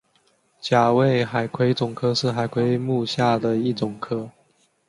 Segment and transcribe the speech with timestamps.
[0.59, 4.31] 甲胄海葵总科是海葵目下的一总科。